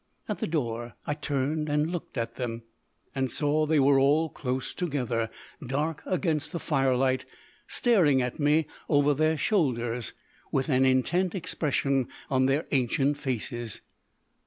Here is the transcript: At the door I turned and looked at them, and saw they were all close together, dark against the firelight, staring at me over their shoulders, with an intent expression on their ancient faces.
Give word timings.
At 0.27 0.39
the 0.39 0.47
door 0.47 0.95
I 1.05 1.13
turned 1.13 1.69
and 1.69 1.91
looked 1.91 2.17
at 2.17 2.35
them, 2.35 2.63
and 3.13 3.29
saw 3.29 3.67
they 3.67 3.79
were 3.79 3.99
all 3.99 4.29
close 4.29 4.73
together, 4.73 5.29
dark 5.63 6.01
against 6.07 6.51
the 6.53 6.59
firelight, 6.59 7.23
staring 7.67 8.19
at 8.19 8.39
me 8.39 8.65
over 8.89 9.13
their 9.13 9.37
shoulders, 9.37 10.13
with 10.51 10.69
an 10.69 10.85
intent 10.87 11.35
expression 11.35 12.07
on 12.31 12.47
their 12.47 12.65
ancient 12.71 13.19
faces. 13.19 13.81